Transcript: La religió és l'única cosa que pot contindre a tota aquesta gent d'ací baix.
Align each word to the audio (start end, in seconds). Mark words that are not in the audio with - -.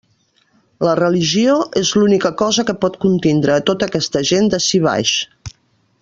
La 0.87 0.93
religió 0.99 1.57
és 1.81 1.91
l'única 1.99 2.31
cosa 2.41 2.65
que 2.71 2.75
pot 2.85 2.97
contindre 3.05 3.55
a 3.57 3.61
tota 3.71 3.91
aquesta 3.93 4.23
gent 4.31 4.53
d'ací 4.55 4.81
baix. 4.91 5.13